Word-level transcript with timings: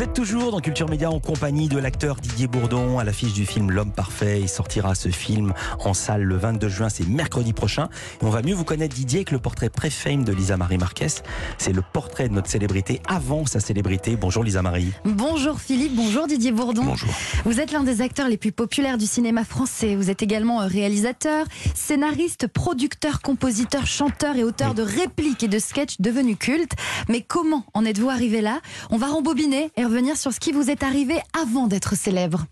Vous 0.00 0.04
êtes 0.04 0.14
toujours 0.14 0.50
dans 0.50 0.60
Culture 0.60 0.88
Média 0.88 1.10
en 1.10 1.20
compagnie 1.20 1.68
de 1.68 1.76
l'acteur 1.76 2.16
Didier 2.16 2.46
Bourdon 2.46 2.98
à 2.98 3.04
l'affiche 3.04 3.34
du 3.34 3.44
film 3.44 3.70
L'homme 3.70 3.92
parfait. 3.92 4.40
Il 4.40 4.48
sortira 4.48 4.94
ce 4.94 5.10
film 5.10 5.52
en 5.78 5.92
salle 5.92 6.22
le 6.22 6.38
22 6.38 6.68
juin, 6.70 6.88
c'est 6.88 7.06
mercredi 7.06 7.52
prochain. 7.52 7.90
Et 8.22 8.24
on 8.24 8.30
va 8.30 8.40
mieux 8.40 8.54
vous 8.54 8.64
connaître 8.64 8.96
Didier 8.96 9.18
avec 9.18 9.30
le 9.30 9.38
portrait 9.38 9.68
pré-fame 9.68 10.24
de 10.24 10.32
Lisa 10.32 10.56
Marie 10.56 10.78
Marquez. 10.78 11.08
C'est 11.58 11.74
le 11.74 11.82
portrait 11.82 12.30
de 12.30 12.32
notre 12.32 12.48
célébrité 12.48 13.02
avant 13.06 13.44
sa 13.44 13.60
célébrité. 13.60 14.16
Bonjour 14.16 14.42
Lisa 14.42 14.62
Marie. 14.62 14.90
Bonjour 15.04 15.60
Philippe, 15.60 15.94
bonjour 15.94 16.26
Didier 16.26 16.52
Bourdon. 16.52 16.84
Bonjour. 16.84 17.10
Vous 17.44 17.60
êtes 17.60 17.70
l'un 17.70 17.82
des 17.82 18.00
acteurs 18.00 18.30
les 18.30 18.38
plus 18.38 18.52
populaires 18.52 18.96
du 18.96 19.04
cinéma 19.04 19.44
français. 19.44 19.96
Vous 19.96 20.08
êtes 20.08 20.22
également 20.22 20.66
réalisateur, 20.66 21.44
scénariste, 21.74 22.46
producteur, 22.46 23.20
compositeur, 23.20 23.86
chanteur 23.86 24.36
et 24.36 24.44
auteur 24.44 24.72
de 24.72 24.82
répliques 24.82 25.42
et 25.42 25.48
de 25.48 25.58
sketchs 25.58 26.00
devenus 26.00 26.38
cultes. 26.38 26.72
Mais 27.10 27.20
comment 27.20 27.66
en 27.74 27.84
êtes-vous 27.84 28.08
arrivé 28.08 28.40
là? 28.40 28.60
On 28.88 28.96
va 28.96 29.08
rembobiner 29.08 29.70
et 29.76 29.89
revenir 29.90 30.16
sur 30.16 30.32
ce 30.32 30.38
qui 30.38 30.52
vous 30.52 30.70
est 30.70 30.84
arrivé 30.84 31.18
avant 31.40 31.66
d'être 31.66 31.96
célèbre. 31.96 32.46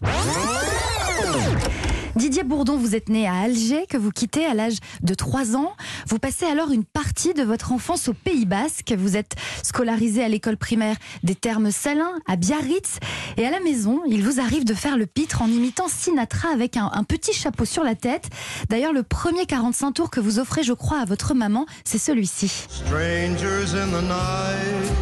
Didier 2.16 2.42
Bourdon, 2.42 2.76
vous 2.76 2.96
êtes 2.96 3.08
né 3.10 3.28
à 3.28 3.34
Alger, 3.34 3.86
que 3.88 3.96
vous 3.96 4.10
quittez 4.10 4.44
à 4.44 4.54
l'âge 4.54 4.78
de 5.02 5.14
3 5.14 5.54
ans. 5.54 5.72
Vous 6.08 6.18
passez 6.18 6.46
alors 6.46 6.72
une 6.72 6.82
partie 6.84 7.34
de 7.34 7.44
votre 7.44 7.70
enfance 7.70 8.08
au 8.08 8.12
Pays 8.12 8.44
Basque. 8.44 8.92
Vous 8.98 9.16
êtes 9.16 9.36
scolarisé 9.62 10.24
à 10.24 10.28
l'école 10.28 10.56
primaire 10.56 10.96
des 11.22 11.36
Termes 11.36 11.70
Salins, 11.70 12.14
à 12.26 12.34
Biarritz. 12.34 12.98
Et 13.36 13.46
à 13.46 13.52
la 13.52 13.60
maison, 13.60 14.00
il 14.08 14.24
vous 14.24 14.40
arrive 14.40 14.64
de 14.64 14.74
faire 14.74 14.96
le 14.96 15.06
pitre 15.06 15.42
en 15.42 15.46
imitant 15.46 15.86
Sinatra 15.86 16.48
avec 16.52 16.76
un, 16.76 16.90
un 16.92 17.04
petit 17.04 17.32
chapeau 17.32 17.64
sur 17.64 17.84
la 17.84 17.94
tête. 17.94 18.28
D'ailleurs, 18.68 18.92
le 18.92 19.04
premier 19.04 19.46
45 19.46 19.92
tours 19.92 20.10
que 20.10 20.18
vous 20.18 20.40
offrez, 20.40 20.64
je 20.64 20.72
crois, 20.72 20.98
à 20.98 21.04
votre 21.04 21.34
maman, 21.34 21.66
c'est 21.84 21.98
celui-ci. 21.98 22.48
Strangers 22.68 23.78
in 23.78 23.86
the 23.92 24.02
night, 24.02 24.97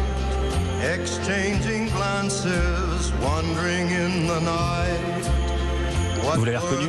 Vous 6.35 6.45
l'avez 6.45 6.57
reconnu 6.57 6.87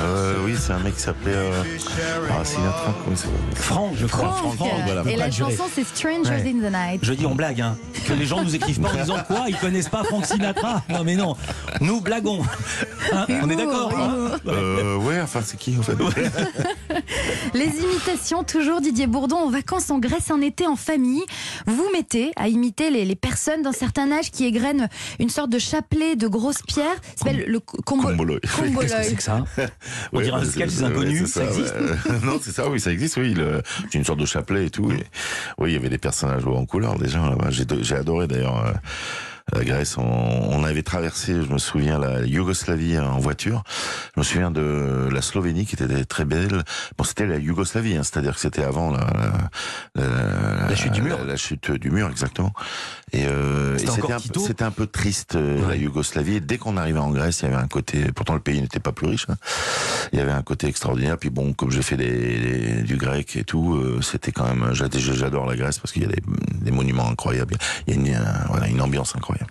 Euh, 0.00 0.36
oui, 0.44 0.54
c'est 0.58 0.72
un 0.72 0.78
mec 0.78 0.94
qui 0.94 1.00
s'appelait 1.02 1.34
euh, 1.34 1.62
ah, 2.30 2.44
Sinatra. 2.44 2.94
Comment 3.04 3.16
Franck, 3.54 3.92
je 3.96 4.06
crois. 4.06 4.32
Franck. 4.32 4.70
voilà. 4.86 5.02
Et 5.10 5.16
la 5.16 5.30
chanson, 5.30 5.64
c'est 5.72 5.84
Strangers 5.84 6.30
Ouais. 6.30 6.54
in 6.54 6.66
the 6.66 6.72
Night. 6.72 7.00
Je 7.02 7.12
dis 7.12 7.26
on 7.26 7.34
blague, 7.34 7.60
hein. 7.60 7.76
Que 8.06 8.12
les 8.12 8.24
gens 8.26 8.42
nous 8.42 8.54
écrivent 8.54 8.80
pas 8.80 8.90
en 8.90 8.94
disant 8.96 9.18
quoi 9.26 9.44
Ils 9.48 9.56
connaissent 9.56 9.88
pas 9.88 10.04
Franck 10.04 10.26
Sinatra 10.26 10.82
Non 10.88 11.02
mais 11.04 11.16
non, 11.16 11.36
nous 11.80 12.00
blaguons. 12.00 12.42
Hein, 13.12 13.26
on 13.42 13.50
est 13.50 13.56
d'accord 13.56 13.92
hein 13.96 14.38
euh, 14.46 14.96
Ouais, 14.96 15.20
enfin, 15.20 15.40
c'est 15.44 15.58
qui 15.58 15.76
en 15.78 15.82
fait 15.82 15.96
Les 17.56 17.80
imitations, 17.80 18.44
toujours 18.44 18.80
Didier 18.82 19.06
Bourdon 19.06 19.36
en 19.36 19.48
vacances 19.50 19.88
en 19.90 19.98
Grèce 19.98 20.30
un 20.30 20.40
été 20.42 20.66
en 20.66 20.76
famille. 20.76 21.22
Vous 21.66 21.86
mettez 21.92 22.32
à 22.36 22.48
imiter 22.48 22.90
les, 22.90 23.04
les 23.04 23.14
personnes 23.16 23.62
d'un 23.62 23.72
certain 23.72 24.12
âge 24.12 24.30
qui 24.30 24.44
égrènent 24.44 24.88
une 25.20 25.30
sorte 25.30 25.48
de 25.50 25.58
chapelet 25.58 26.16
de 26.16 26.28
grosses 26.28 26.60
pierres. 26.62 26.96
Ça 27.16 27.24
s'appelle 27.24 27.44
le 27.46 27.60
combo. 27.60 28.08
Comboloï. 28.08 28.40
Qu'est-ce 28.42 28.96
que 28.96 29.02
c'est 29.04 29.14
que 29.14 29.22
ça 29.22 29.44
On 30.12 30.18
Ouais, 30.18 30.24
dirait 30.24 30.36
un 30.36 30.40
bah, 30.40 30.46
sketch 30.50 30.68
c'est- 30.70 30.76
des 30.80 30.84
inconnus, 30.84 31.20
ouais, 31.22 31.26
ça, 31.28 31.40
c'est 31.50 31.58
existe 31.58 31.74
ouais. 31.74 32.18
Non, 32.26 32.38
c'est 32.42 32.52
ça, 32.52 32.68
oui, 32.68 32.78
ça 32.78 32.92
existe, 32.92 33.16
oui. 33.16 33.32
le- 33.32 33.62
C'est 33.90 33.98
une 33.98 34.04
sorte 34.04 34.20
de 34.20 34.26
chapelet 34.26 34.66
et 34.66 34.70
tout. 34.70 34.90
et- 34.90 35.06
oui, 35.58 35.70
il 35.70 35.72
y 35.72 35.76
avait 35.76 35.88
des 35.88 35.98
personnages 35.98 36.46
en 36.46 36.66
couleur 36.66 36.98
déjà 36.98 37.18
là-bas. 37.28 37.50
J'ai 37.50 37.64
j'ai 37.80 37.94
adoré 37.96 38.26
d'ailleurs. 38.26 38.74
Euh, 39.54 39.58
la 39.58 39.64
Grèce, 39.64 39.96
on, 39.98 40.02
on 40.02 40.64
avait 40.64 40.82
traversé, 40.82 41.34
je 41.34 41.52
me 41.52 41.58
souviens, 41.58 41.98
la 41.98 42.22
Yougoslavie 42.22 42.98
en 42.98 43.18
voiture. 43.18 43.62
Je 44.14 44.20
me 44.20 44.24
souviens 44.24 44.50
de 44.50 45.08
la 45.12 45.22
Slovénie 45.22 45.66
qui 45.66 45.74
était 45.74 46.04
très 46.04 46.24
belle. 46.24 46.64
Bon, 46.98 47.04
c'était 47.04 47.26
la 47.26 47.38
Yougoslavie, 47.38 47.96
hein, 47.96 48.02
c'est-à-dire 48.02 48.34
que 48.34 48.40
c'était 48.40 48.64
avant 48.64 48.90
la, 48.90 49.06
la, 49.94 50.02
la- 50.04 50.68
La 50.68 50.74
chute 50.76 50.92
du 50.92 51.02
mur. 51.02 51.18
La, 51.24 51.36
chute 51.36 51.70
du 51.70 51.90
mur, 51.90 52.08
exactement. 52.10 52.52
Et, 53.12 53.26
euh, 53.26 53.78
C'était 53.78 54.12
un, 54.12 54.18
peu- 54.20 54.40
c'était 54.40 54.64
un 54.64 54.70
peu 54.72 54.86
triste, 54.86 55.36
euh, 55.36 55.68
la. 55.68 55.76
Yougoslavie. 55.76 56.36
Et 56.36 56.40
dès 56.40 56.58
qu'on 56.58 56.76
arrivait 56.76 56.98
en 56.98 57.10
Grèce, 57.10 57.40
il 57.40 57.44
y 57.44 57.48
avait 57.48 57.62
un 57.62 57.68
côté, 57.68 58.10
pourtant 58.14 58.34
le 58.34 58.40
pays 58.40 58.60
n'était 58.60 58.80
pas 58.80 58.92
plus 58.92 59.06
riche, 59.06 59.26
hein. 59.28 59.36
il 60.12 60.18
y 60.18 60.22
avait 60.22 60.32
un 60.32 60.42
côté 60.42 60.66
extraordinaire. 60.66 61.16
Puis 61.18 61.30
bon, 61.30 61.52
comme 61.52 61.70
j'ai 61.70 61.82
fait 61.82 61.96
des, 61.96 62.10
des- 62.10 62.82
du 62.82 62.96
grec 62.96 63.36
et 63.36 63.44
tout, 63.44 63.74
euh, 63.76 64.00
c'était 64.02 64.32
quand 64.32 64.44
même, 64.52 64.72
j'a- 64.74 64.88
j'adore 64.90 65.46
la 65.46 65.56
Grèce 65.56 65.78
parce 65.78 65.92
qu'il 65.92 66.02
y 66.02 66.06
a 66.06 66.08
des, 66.08 66.22
des 66.62 66.70
monuments 66.72 67.08
incroyables. 67.08 67.56
Il 67.86 67.94
y 67.94 67.96
a 67.96 68.00
une, 68.00 68.14
euh, 68.16 68.45
une 68.76 68.82
ambiance 68.82 69.16
incroyable. 69.16 69.50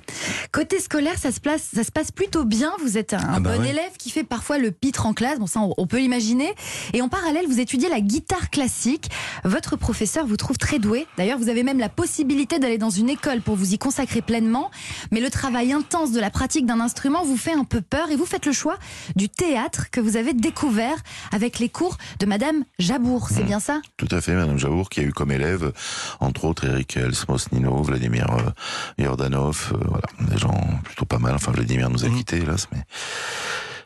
Côté 0.56 0.80
scolaire, 0.80 1.18
ça 1.18 1.34
se, 1.34 1.42
place, 1.42 1.68
ça 1.76 1.84
se 1.84 1.92
passe 1.92 2.14
plutôt 2.14 2.46
bien. 2.46 2.72
Vous 2.82 2.98
êtes 2.98 3.14
un, 3.14 3.18
Ah 3.22 3.40
bah 3.42 3.58
bon 3.58 3.62
ouais. 3.62 3.72
élève 3.72 3.92
qui 4.00 4.10
fait 4.10 4.24
parfois 4.24 4.58
le 4.58 4.72
pitre 4.72 5.06
en 5.06 5.14
classe. 5.14 5.38
Bon, 5.38 5.48
ça, 5.48 5.60
on, 5.60 5.74
on 5.78 5.86
peut 5.86 5.98
l'imaginer. 5.98 6.56
Et 6.94 7.02
en 7.02 7.10
parallèle, 7.10 7.46
vous 7.46 7.60
étudiez 7.60 7.90
la 7.90 8.00
guitare 8.00 8.50
classique. 8.50 9.10
Votre 9.44 9.76
professeur 9.76 10.26
vous 10.26 10.38
trouve 10.38 10.58
très 10.58 10.80
doué. 10.80 11.08
D'ailleurs, 11.18 11.40
vous 11.40 11.50
avez 11.50 11.64
même 11.64 11.78
la 11.78 11.90
possibilité 11.90 12.58
d'aller 12.58 12.78
dans 12.78 12.90
une 12.90 13.10
école 13.10 13.42
pour 13.42 13.58
vous 13.58 13.74
y 13.74 13.78
consacrer 13.78 14.22
pleinement. 14.22 14.72
Mais 15.12 15.20
le 15.20 15.30
travail 15.30 15.74
intense 15.74 16.14
de 16.14 16.22
la 16.22 16.30
pratique 16.30 16.66
d'un 16.66 16.80
instrument 16.80 17.26
vous 17.26 17.36
fait 17.36 17.52
un 17.52 17.66
peu 17.66 17.82
peur 17.82 18.10
et 18.10 18.16
vous 18.16 18.26
faites 18.26 18.46
le 18.46 18.54
choix 18.54 18.78
du 19.18 19.28
théâtre 19.28 19.90
que 19.92 20.00
vous 20.00 20.16
avez 20.16 20.32
découvert 20.34 20.96
avec 21.34 21.60
les 21.60 21.68
cours 21.68 21.98
de 22.22 22.26
Madame 22.26 22.64
Jabour. 22.80 23.28
C'est 23.30 23.44
Mmh. 23.44 23.48
bien 23.48 23.60
ça? 23.60 23.82
Tout 23.98 24.08
à 24.10 24.22
fait, 24.22 24.34
Madame 24.34 24.58
Jaour, 24.58 24.90
qui 24.90 25.02
a 25.02 25.04
eu 25.04 25.12
comme 25.12 25.34
élève, 25.34 25.74
entre 26.22 26.46
autres, 26.46 26.64
Eric 26.66 26.96
Elsmos 26.96 27.52
Nino, 27.52 27.84
Vladimir 27.84 28.28
euh, 28.32 29.04
Jordanov, 29.04 29.74
euh, 29.74 29.78
voilà, 29.90 30.06
des 30.32 30.38
gens 30.38 30.45
plutôt 30.84 31.06
pas 31.06 31.20
mal. 31.20 31.36
Enfin, 31.36 31.52
Vladimir 31.52 31.90
nous 31.90 32.04
a 32.06 32.10
Mhm. 32.10 32.18
quittés, 32.18 32.38
hélas, 32.38 32.68
mais 32.72 32.80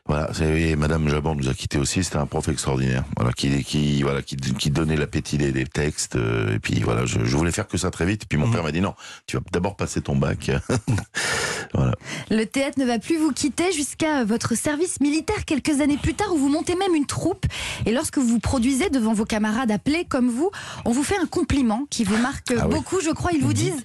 voilà. 0.06 0.30
c'est- 0.34 0.62
Et 0.62 0.76
Madame 0.76 1.08
Jabour 1.10 1.36
nous 1.36 1.50
a 1.50 1.54
quittés 1.54 1.78
aussi. 1.78 2.04
C'était 2.04 2.18
un 2.18 2.26
prof 2.26 2.48
extraordinaire, 2.50 3.04
voilà, 3.16 3.32
qui, 3.34 3.64
qui, 3.64 4.02
voilà, 4.02 4.22
qui, 4.22 4.36
qui 4.36 4.70
donnait 4.72 4.96
l'appétit 4.98 5.38
des, 5.38 5.52
des 5.52 5.66
textes. 5.66 6.16
euh, 6.16 6.56
et 6.56 6.60
puis 6.60 6.80
voilà, 6.82 7.06
je, 7.06 7.24
je 7.24 7.38
voulais 7.38 7.52
faire 7.52 7.68
que 7.68 7.78
ça 7.78 7.92
très 7.92 8.06
vite. 8.06 8.24
Et 8.24 8.26
puis 8.28 8.38
mon 8.38 8.48
Mhm. 8.48 8.54
père 8.54 8.64
m'a 8.64 8.72
dit 8.72 8.82
non, 8.82 8.96
tu 9.28 9.38
vas 9.38 9.44
d'abord 9.52 9.76
passer 9.76 10.02
ton 10.02 10.16
bac. 10.16 10.50
voilà. 11.74 11.94
Le 12.30 12.46
théâtre 12.46 12.80
ne 12.80 12.86
va 12.86 13.00
plus 13.00 13.18
vous 13.18 13.32
quitter 13.32 13.72
jusqu'à 13.72 14.24
votre 14.24 14.56
service 14.56 15.00
militaire 15.02 15.46
quelques 15.46 15.82
années 15.82 15.98
plus 16.02 16.14
tard 16.14 16.34
où 16.34 16.38
vous 16.38 16.50
montez 16.50 16.76
même 16.76 16.96
une 16.96 17.06
troupe. 17.06 17.46
Et 17.86 17.92
lorsque 17.92 18.18
vous 18.18 18.28
vous 18.28 18.40
produisez 18.40 18.90
devant 18.90 19.14
vos 19.14 19.26
camarades 19.26 19.72
appelés 19.72 20.06
comme 20.06 20.30
vous, 20.30 20.50
on 20.86 20.92
vous 20.92 21.04
fait 21.04 21.18
un 21.22 21.26
compliment 21.28 21.86
qui 21.90 22.04
vous 22.04 22.18
marque 22.18 22.52
Ah 22.58 22.68
oui. 22.68 22.76
beaucoup, 22.76 23.00
je 23.02 23.12
crois. 23.12 23.32
Ils 23.34 23.42
vous 23.44 23.54
disent 23.54 23.84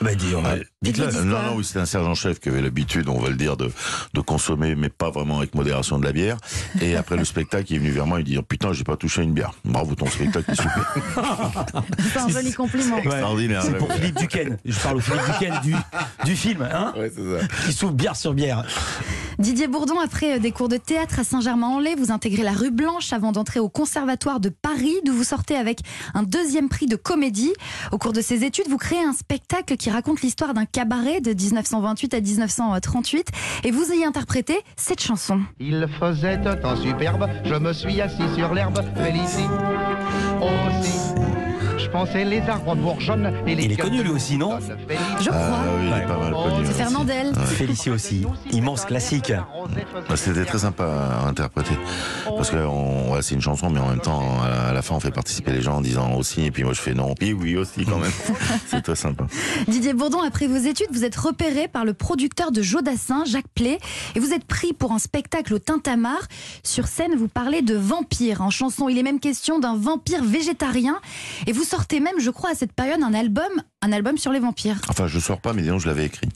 Bah 0.00 0.14
dis, 0.14 0.34
on 0.36 0.42
va- 0.42 0.56
dites-le. 0.82 1.06
Dites-le. 1.06 1.24
Non, 1.24 1.42
non, 1.42 1.54
oui, 1.56 1.64
c'était 1.64 1.80
un 1.80 1.86
sergent-chef 1.86 2.38
qui 2.40 2.48
avait 2.48 2.62
l'habitude, 2.62 3.08
on 3.08 3.18
va 3.20 3.28
le 3.30 3.36
dire, 3.36 3.56
de, 3.56 3.70
de 4.14 4.20
consommer, 4.20 4.74
mais 4.74 4.88
pas 4.88 5.10
vraiment 5.10 5.38
avec 5.38 5.54
modération 5.54 5.98
de 5.98 6.04
la 6.04 6.12
bière. 6.12 6.36
Et 6.80 6.96
après 6.96 7.16
le 7.16 7.24
spectacle, 7.24 7.66
il 7.70 7.76
est 7.76 7.78
venu 7.78 7.90
vers 7.90 8.06
moi, 8.06 8.20
il 8.20 8.24
dit, 8.24 8.38
oh, 8.38 8.42
putain, 8.42 8.72
j'ai 8.72 8.84
pas 8.84 8.96
touché 8.96 9.22
une 9.22 9.32
bière. 9.32 9.52
Bravo, 9.64 9.94
ton 9.94 10.06
spectacle 10.06 10.50
est 10.50 10.54
super. 10.54 10.94
c'est 12.12 12.18
un 12.18 12.28
joli 12.28 12.52
compliment. 12.52 12.98
Extraordinaire. 12.98 13.62
C'est 13.62 13.76
pour. 13.76 13.92
Philippe 13.92 14.18
Duquesne. 14.18 14.58
Je 14.64 14.78
parle 14.78 14.96
au 14.98 15.00
Philippe 15.00 15.22
Duquesne 15.26 15.60
du, 15.62 15.74
du 16.24 16.36
film, 16.36 16.62
hein 16.62 16.92
Ouais, 17.08 17.14
c'est 17.14 17.40
ça. 17.40 17.66
Qui 17.66 17.72
souffle 17.72 17.94
bière 17.94 18.16
sur 18.16 18.34
bière. 18.34 18.64
Didier 19.38 19.68
Bourdon, 19.68 20.00
après 20.00 20.36
euh, 20.36 20.38
des 20.38 20.50
cours 20.50 20.68
de 20.68 20.76
théâtre 20.76 21.20
à 21.20 21.24
Saint-Germain-en-Laye, 21.24 21.94
vous 21.96 22.10
intégrez 22.10 22.42
la 22.42 22.52
rue 22.52 22.70
Blanche 22.70 23.12
avant 23.12 23.32
d'entrer 23.32 23.60
au 23.60 23.68
Conservatoire 23.68 24.40
de 24.40 24.48
Paris, 24.48 24.96
d'où 25.04 25.12
vous 25.12 25.24
sortez 25.24 25.56
avec 25.56 25.80
un 26.14 26.22
deuxième 26.22 26.68
prix 26.68 26.86
de 26.86 26.96
comédie. 26.96 27.52
Au 27.92 27.98
cours 27.98 28.12
de 28.12 28.20
ces 28.20 28.44
études, 28.44 28.68
vous 28.68 28.78
créez 28.78 29.02
un 29.02 29.12
spectacle 29.12 29.76
qui 29.76 29.90
raconte 29.90 30.22
l'histoire 30.22 30.54
d'un 30.54 30.64
cabaret 30.64 31.20
de 31.20 31.32
1928 31.32 32.14
à 32.14 32.20
1938 32.20 33.28
et 33.64 33.70
vous 33.70 33.92
y 33.92 34.04
interprétez 34.04 34.58
cette 34.76 35.00
chanson. 35.00 35.40
Il 35.60 35.86
faisait 36.00 36.46
un 36.46 36.56
temps 36.56 36.76
superbe, 36.76 37.28
je 37.44 37.54
me 37.54 37.72
suis 37.72 38.00
assis 38.00 38.34
sur 38.34 38.54
l'herbe, 38.54 38.80
Félicie 38.96 39.48
aussi. 40.40 41.17
Je 41.98 42.04
pensais 42.04 42.24
les 42.24 42.40
arbres 42.42 42.76
bourgeonnent 42.76 43.32
et 43.44 43.56
les 43.56 43.64
Il 43.64 43.72
est 43.72 43.76
connu, 43.76 44.04
lui 44.04 44.10
aussi, 44.10 44.36
non 44.36 44.60
Je 45.20 45.30
crois. 45.30 45.40
Ah 45.40 45.64
oui, 45.80 45.88
il 45.88 45.98
est 45.98 46.06
pas 46.06 46.16
mal 46.16 46.32
connu. 46.32 46.64
C'est 46.64 46.70
aussi. 46.70 46.74
Fernandel. 46.74 47.34
Félicie 47.34 47.90
aussi. 47.90 48.26
Immense 48.52 48.84
classique. 48.84 49.32
Bah, 50.08 50.16
C'était 50.16 50.44
très 50.44 50.58
sympa 50.58 50.84
à 50.84 51.26
interpréter. 51.26 51.74
Parce 52.24 52.50
que 52.50 52.56
on, 52.56 53.12
ouais, 53.12 53.22
c'est 53.22 53.34
une 53.34 53.40
chanson, 53.40 53.68
mais 53.68 53.80
en 53.80 53.88
même 53.88 54.00
temps, 54.00 54.22
à 54.42 54.72
la, 54.72 54.80
fin, 54.82 54.94
on 54.94 55.00
fait 55.00 55.10
participer 55.10 55.50
les 55.50 55.60
gens 55.60 55.78
en 55.78 55.80
disant 55.80 56.14
aussi, 56.14 56.44
et 56.44 56.52
puis 56.52 56.62
moi 56.62 56.72
je 56.72 56.80
fais 56.80 56.94
non, 56.94 57.14
puis 57.18 57.32
oui 57.32 57.56
aussi 57.56 57.84
quand 57.84 57.98
même. 57.98 58.12
c'est 58.68 58.82
très 58.82 58.94
sympa. 58.94 59.26
Didier 59.66 59.92
Bourdon, 59.92 60.22
après 60.22 60.46
vos 60.46 60.56
études, 60.56 60.90
vous 60.92 61.04
êtes 61.04 61.16
repéré 61.16 61.66
par 61.66 61.84
le 61.84 61.94
producteur 61.94 62.52
de 62.52 62.62
Jodassin, 62.62 63.24
Jacques 63.24 63.50
Play, 63.56 63.80
et 64.14 64.20
vous 64.20 64.32
êtes 64.32 64.44
pris 64.44 64.72
pour 64.72 64.92
un 64.92 65.00
spectacle 65.00 65.52
au 65.52 65.58
Tintamarre. 65.58 66.28
Sur 66.62 66.86
scène, 66.86 67.16
vous 67.16 67.28
parlez 67.28 67.62
de 67.62 67.74
vampires. 67.74 68.40
En 68.42 68.50
chanson, 68.50 68.88
il 68.88 68.98
est 68.98 69.02
même 69.02 69.18
question 69.18 69.58
d'un 69.58 69.74
vampire 69.74 70.22
végétarien. 70.22 71.00
Et 71.48 71.52
vous 71.52 71.64
sortez 71.64 71.87
même, 72.00 72.20
je 72.20 72.30
crois, 72.30 72.50
à 72.50 72.54
cette 72.54 72.72
période, 72.72 73.02
un 73.02 73.14
album, 73.14 73.50
un 73.82 73.92
album 73.92 74.18
sur 74.18 74.32
les 74.32 74.40
vampires. 74.40 74.76
Enfin, 74.88 75.06
je 75.06 75.18
sors 75.18 75.40
pas, 75.40 75.52
mais 75.52 75.62
disons, 75.62 75.78
je 75.78 75.88
l'avais 75.88 76.04
écrit. 76.04 76.28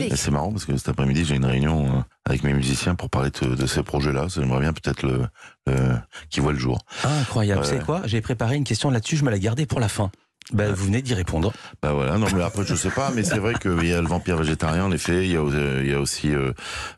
Et 0.00 0.16
C'est 0.16 0.30
marrant 0.30 0.50
parce 0.52 0.64
que 0.64 0.76
cet 0.76 0.88
après-midi, 0.88 1.24
j'ai 1.24 1.36
une 1.36 1.44
réunion 1.44 1.86
euh, 1.86 2.00
avec 2.24 2.42
mes 2.42 2.52
musiciens 2.52 2.94
pour 2.94 3.08
parler 3.10 3.30
de, 3.42 3.54
de 3.54 3.66
ces 3.66 3.82
projets-là. 3.82 4.26
J'aimerais 4.34 4.60
bien 4.60 4.72
peut-être 4.72 5.02
le, 5.02 5.26
le, 5.66 5.96
qu'ils 6.30 6.42
voient 6.42 6.52
le 6.52 6.58
jour. 6.58 6.78
Ah, 7.04 7.18
incroyable. 7.20 7.62
Vous 7.62 7.68
savez 7.68 7.84
quoi? 7.84 8.02
J'ai 8.04 8.20
préparé 8.20 8.56
une 8.56 8.64
question 8.64 8.90
là-dessus, 8.90 9.16
je 9.16 9.24
me 9.24 9.30
la 9.30 9.38
gardais 9.38 9.66
pour 9.66 9.80
la 9.80 9.88
fin. 9.88 10.10
Bah, 10.52 10.70
vous 10.70 10.84
venez 10.86 11.02
d'y 11.02 11.12
répondre. 11.14 11.52
Bah 11.82 11.92
voilà, 11.92 12.18
non 12.18 12.28
mais 12.32 12.42
après 12.42 12.64
je 12.64 12.76
sais 12.76 12.90
pas, 12.90 13.10
mais 13.12 13.24
c'est 13.24 13.38
vrai 13.38 13.54
qu'il 13.60 13.84
y 13.84 13.92
a 13.92 14.00
le 14.00 14.06
vampire 14.06 14.36
végétarien 14.36 14.84
en 14.84 14.92
effet, 14.92 15.24
il 15.24 15.32
y 15.32 15.36
a, 15.36 15.40
euh, 15.40 15.82
il 15.84 15.90
y 15.90 15.94
a 15.94 16.00
aussi 16.00 16.32
euh, 16.32 16.52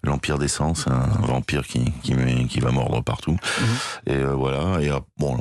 l'empire 0.04 0.38
d'essence, 0.38 0.86
un 0.86 1.26
vampire 1.26 1.66
qui, 1.66 1.90
qui, 2.02 2.60
va 2.60 2.70
mordre 2.70 3.02
partout. 3.02 3.38
Et 4.06 4.12
euh, 4.12 4.34
voilà, 4.34 4.82
et 4.82 4.90
euh, 4.90 4.98
bon, 5.16 5.38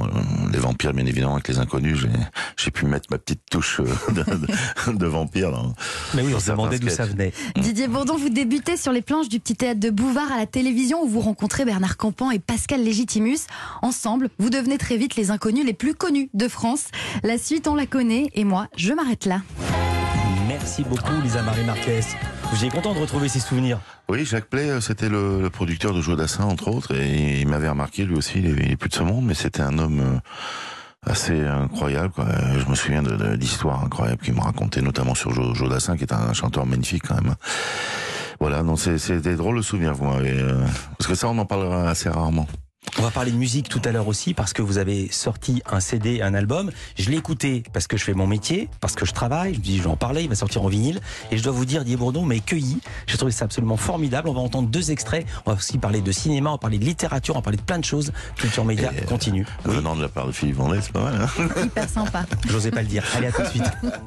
les 0.53 0.59
vampires 0.59 0.93
bien 0.93 1.05
évidemment 1.05 1.33
avec 1.33 1.49
les 1.49 1.59
inconnus, 1.59 2.05
j'ai, 2.55 2.71
pu 2.71 2.85
mettre 2.85 3.07
ma 3.11 3.17
petite 3.17 3.41
touche 3.49 3.81
de, 4.09 4.23
de- 4.23 4.97
de 4.97 5.05
vampire 5.05 5.51
dans, 5.51 5.73
Mais 6.13 6.21
oui, 6.21 6.33
on 6.33 6.39
se 6.39 6.51
demandait 6.51 6.79
d'où 6.79 6.89
ça 6.89 7.05
venait. 7.05 7.33
Didier 7.57 7.89
Bourdon, 7.89 8.15
vous 8.15 8.29
débutez 8.29 8.77
sur 8.77 8.93
les 8.93 9.01
planches 9.01 9.27
du 9.27 9.41
petit 9.41 9.55
théâtre 9.55 9.81
de 9.81 9.89
Bouvard 9.89 10.31
à 10.31 10.37
la 10.37 10.45
télévision 10.45 11.03
où 11.03 11.07
vous 11.07 11.21
rencontrez 11.21 11.65
Bernard 11.65 11.97
Campan 11.97 12.31
et 12.31 12.39
Pascal 12.39 12.83
Légitimus. 12.83 13.39
Ensemble, 13.81 14.29
vous 14.39 14.49
devenez 14.49 14.77
très 14.77 14.95
vite 14.95 15.15
les 15.17 15.29
inconnus 15.31 15.65
les 15.65 15.73
plus 15.73 15.93
connus 15.93 16.29
de 16.33 16.47
France. 16.47 16.85
La 17.23 17.37
suite, 17.37 17.67
on 17.67 17.75
la 17.75 17.85
connaît 17.85 17.96
et 17.99 18.43
moi, 18.43 18.67
je 18.77 18.93
m'arrête 18.93 19.25
là. 19.25 19.41
Merci 20.47 20.83
beaucoup, 20.83 21.19
Lisa 21.23 21.41
Marie 21.41 21.63
Marquez. 21.63 22.01
Vous 22.51 22.63
êtes 22.63 22.71
content 22.71 22.93
de 22.93 22.99
retrouver 22.99 23.27
ces 23.27 23.39
souvenirs 23.39 23.79
Oui, 24.07 24.23
Jacques 24.23 24.49
Play, 24.49 24.69
euh, 24.69 24.81
c'était 24.81 25.09
le, 25.09 25.41
le 25.41 25.49
producteur 25.49 25.93
de 25.95 26.01
Joe 26.01 26.15
Dassin, 26.15 26.43
entre 26.43 26.67
autres, 26.67 26.93
et 26.93 27.39
il 27.41 27.47
m'avait 27.47 27.69
remarqué, 27.69 28.05
lui 28.05 28.15
aussi, 28.15 28.37
il 28.37 28.45
est, 28.45 28.51
il 28.51 28.71
est 28.71 28.75
plus 28.77 28.89
de 28.89 28.93
ce 28.93 29.01
monde, 29.03 29.25
mais 29.25 29.33
c'était 29.33 29.61
un 29.63 29.79
homme 29.79 29.99
euh, 29.99 31.11
assez 31.11 31.41
incroyable. 31.41 32.13
Quoi. 32.13 32.25
Je 32.63 32.69
me 32.69 32.75
souviens 32.75 33.01
de- 33.01 33.15
de- 33.15 33.35
d'histoires 33.35 33.83
incroyables 33.83 34.21
qu'il 34.21 34.35
me 34.35 34.41
racontait, 34.41 34.81
notamment 34.81 35.15
sur 35.15 35.33
Joe, 35.33 35.55
Joe 35.57 35.67
Dassin, 35.69 35.97
qui 35.97 36.03
est 36.03 36.13
un 36.13 36.33
chanteur 36.33 36.65
magnifique 36.67 37.03
quand 37.07 37.15
même. 37.15 37.33
Voilà, 38.39 38.61
donc 38.61 38.79
c'est 38.79 38.99
c'est 38.99 39.19
des 39.19 39.35
drôles 39.35 39.57
de 39.57 39.61
souvenirs, 39.63 39.95
vous 39.95 40.05
m'avez... 40.05 40.39
euh, 40.39 40.63
parce 40.99 41.07
que 41.09 41.15
ça, 41.15 41.27
on 41.29 41.37
en 41.39 41.45
parlera 41.45 41.89
assez 41.89 42.09
rarement. 42.09 42.45
On 42.99 43.03
va 43.03 43.11
parler 43.11 43.31
de 43.31 43.37
musique 43.37 43.69
tout 43.69 43.81
à 43.85 43.91
l'heure 43.91 44.07
aussi 44.07 44.33
parce 44.33 44.53
que 44.53 44.63
vous 44.63 44.79
avez 44.79 45.09
sorti 45.11 45.61
un 45.69 45.79
CD, 45.79 46.21
un 46.21 46.33
album. 46.33 46.71
Je 46.97 47.11
l'ai 47.11 47.17
écouté 47.17 47.61
parce 47.71 47.85
que 47.85 47.95
je 47.95 48.03
fais 48.03 48.13
mon 48.15 48.25
métier, 48.25 48.69
parce 48.81 48.95
que 48.95 49.05
je 49.05 49.13
travaille. 49.13 49.53
Je 49.53 49.59
me 49.59 49.63
dis, 49.63 49.77
je 49.77 49.83
vais 49.83 49.89
en 49.89 49.95
parler, 49.95 50.23
il 50.23 50.29
va 50.29 50.35
sortir 50.35 50.63
en 50.63 50.67
vinyle. 50.67 50.99
Et 51.31 51.37
je 51.37 51.43
dois 51.43 51.51
vous 51.51 51.65
dire, 51.65 51.81
Didier 51.81 51.95
Bourdon 51.95 52.23
m'a 52.25 52.39
cueilli. 52.39 52.79
J'ai 53.05 53.17
trouvé 53.17 53.31
ça 53.31 53.45
absolument 53.45 53.77
formidable. 53.77 54.29
On 54.29 54.33
va 54.33 54.39
entendre 54.39 54.67
deux 54.69 54.89
extraits. 54.89 55.27
On 55.45 55.51
va 55.51 55.57
aussi 55.57 55.77
parler 55.77 56.01
de 56.01 56.11
cinéma, 56.11 56.49
on 56.49 56.53
va 56.53 56.57
parler 56.57 56.79
de 56.79 56.85
littérature, 56.85 57.35
on 57.35 57.39
va 57.39 57.43
parler 57.43 57.57
de 57.57 57.63
plein 57.63 57.77
de 57.77 57.85
choses. 57.85 58.11
Culture 58.35 58.65
Média 58.65 58.91
euh, 58.91 59.05
continue. 59.05 59.45
Oui, 59.65 59.75
Venant 59.75 59.95
de 59.95 60.01
la 60.01 60.09
part 60.09 60.25
de 60.25 60.31
Philippe 60.31 60.55
Vandel, 60.55 60.81
c'est 60.81 60.91
pas 60.91 61.03
mal. 61.03 61.21
Hein 61.21 61.47
Hyper 61.65 61.87
sympa. 61.89 62.25
j'osais 62.49 62.71
pas 62.71 62.81
le 62.81 62.87
dire. 62.87 63.03
Allez, 63.15 63.27
à 63.27 63.31
tout 63.31 63.43
de 63.43 63.47
suite. 63.47 63.63